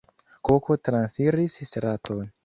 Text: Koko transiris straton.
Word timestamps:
Koko 0.47 0.77
transiris 0.87 1.57
straton. 1.73 2.25